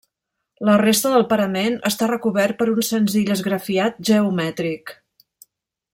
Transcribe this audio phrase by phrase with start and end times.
[0.69, 4.99] La resta del parament està recobert per un senzill esgrafiat geomètric.